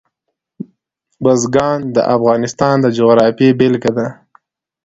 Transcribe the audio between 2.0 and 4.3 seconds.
افغانستان د جغرافیې بېلګه ده.